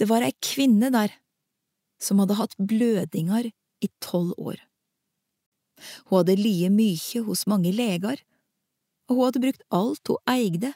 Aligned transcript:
Det 0.00 0.08
var 0.08 0.24
ei 0.24 0.32
kvinne 0.40 0.88
der 0.94 1.12
som 2.00 2.22
hadde 2.22 2.38
hatt 2.38 2.56
blødingar 2.56 3.50
i 3.84 3.88
tolv 4.00 4.32
år. 4.40 4.60
Hun 6.08 6.22
hadde 6.22 6.38
liet 6.40 6.72
mykje 6.72 7.24
hos 7.26 7.46
mange 7.48 7.72
leger, 7.72 8.22
og 9.08 9.16
hun 9.16 9.26
hadde 9.26 9.42
brukt 9.44 9.66
alt 9.76 10.08
hun 10.08 10.32
eide, 10.32 10.72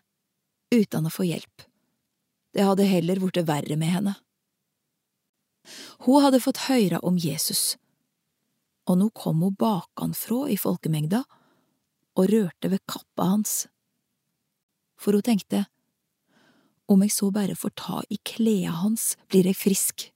uten 0.75 1.09
å 1.09 1.13
få 1.13 1.25
hjelp. 1.29 1.65
Det 2.55 2.67
hadde 2.69 2.89
heller 2.89 3.21
blitt 3.23 3.41
verre 3.49 3.79
med 3.81 3.95
henne. 3.95 4.15
Hun 6.05 6.21
hadde 6.21 6.43
fått 6.45 6.67
høre 6.69 7.01
om 7.01 7.17
Jesus, 7.21 7.79
og 8.85 9.01
nå 9.01 9.09
kom 9.17 9.41
hun 9.41 9.57
bakanfrå 9.57 10.45
i 10.53 10.59
folkemengda 10.61 11.23
og 12.15 12.29
rørte 12.31 12.71
ved 12.71 12.85
kappa 12.91 13.31
hans. 13.33 13.65
For 15.01 15.17
hun 15.17 15.25
tenkte, 15.25 15.65
om 16.91 17.05
jeg 17.05 17.13
så 17.15 17.31
bare 17.33 17.57
får 17.57 17.73
ta 17.81 18.03
i 18.13 18.19
kleda 18.27 18.75
hans, 18.83 19.15
blir 19.29 19.49
jeg 19.49 19.57
frisk. 19.57 20.11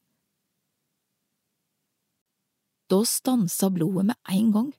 Da 2.89 3.03
stansa 3.05 3.71
blodet 3.73 4.07
med 4.11 4.17
en 4.33 4.53
gang, 4.53 4.71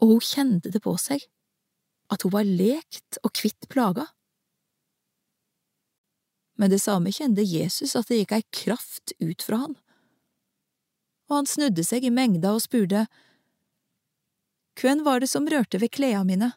og 0.00 0.14
hun 0.14 0.24
kjente 0.24 0.72
det 0.72 0.82
på 0.82 0.96
seg, 0.98 1.22
at 2.10 2.24
hun 2.26 2.34
var 2.34 2.48
lekt 2.48 3.20
og 3.22 3.34
kvitt 3.38 3.68
plaga. 3.70 4.08
Men 6.58 6.72
det 6.72 6.80
samme 6.82 7.12
kjente 7.14 7.46
Jesus 7.46 7.94
at 7.96 8.10
det 8.10 8.22
gikk 8.22 8.34
ei 8.36 8.46
kraft 8.64 9.14
ut 9.22 9.46
fra 9.46 9.62
han, 9.66 9.76
og 11.30 11.36
han 11.38 11.50
snudde 11.50 11.84
seg 11.86 12.04
i 12.04 12.14
mengda 12.14 12.56
og 12.56 12.64
spurte, 12.66 13.06
Hvem 14.80 15.02
var 15.04 15.20
det 15.20 15.28
som 15.28 15.46
rørte 15.50 15.78
ved 15.78 15.92
kleda 15.92 16.22
mine? 16.24 16.54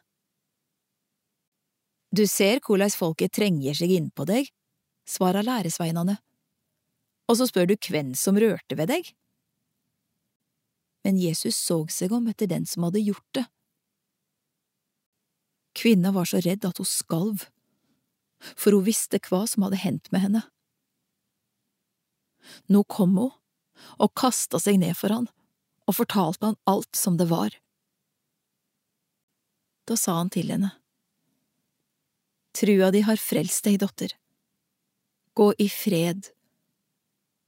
Du 2.14 2.26
ser 2.30 2.60
korleis 2.62 2.94
folket 2.94 3.32
trenger 3.34 3.74
seg 3.74 3.90
innpå 3.90 4.26
deg, 4.28 4.50
svarer 5.08 5.42
læresveinane, 5.42 6.14
og 7.26 7.38
så 7.38 7.48
spør 7.48 7.72
du 7.72 7.74
hvem 7.88 8.12
som 8.18 8.38
rørte 8.38 8.76
ved 8.78 8.92
deg? 8.92 9.08
Men 11.04 11.18
Jesus 11.18 11.56
så 11.58 11.80
seg 11.90 12.12
om 12.14 12.28
etter 12.30 12.50
den 12.52 12.68
som 12.70 12.86
hadde 12.86 13.02
gjort 13.02 13.30
det. 13.34 13.44
Kvinna 15.74 16.12
var 16.14 16.28
så 16.30 16.38
redd 16.44 16.68
at 16.68 16.78
hun 16.78 16.86
skalv, 16.86 17.48
for 18.54 18.76
hun 18.76 18.86
visste 18.86 19.18
hva 19.26 19.42
som 19.50 19.66
hadde 19.66 19.82
hendt 19.82 20.12
med 20.14 20.22
henne. 20.28 20.44
Nå 22.70 22.84
kom 22.86 23.16
hun 23.18 23.34
og 23.98 24.14
kasta 24.14 24.60
seg 24.62 24.78
ned 24.84 24.94
for 25.00 25.10
han 25.10 25.26
og 25.88 25.98
fortalte 25.98 26.52
han 26.52 26.60
alt 26.70 26.94
som 26.94 27.18
det 27.18 27.26
var. 27.32 27.56
Da 29.88 29.98
sa 30.00 30.20
han 30.20 30.30
til 30.32 30.52
henne, 30.54 30.70
Trua 32.54 32.90
di 32.94 33.02
har 33.02 33.18
frelst 33.18 33.66
deg, 33.66 33.80
dotter. 33.82 34.14
Gå 35.34 35.50
i 35.58 35.66
fred, 35.72 36.28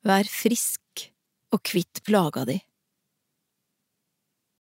vær 0.06 0.26
frisk 0.26 1.06
og 1.54 1.62
kvitt 1.62 2.02
plaga 2.06 2.42
di. 2.48 2.58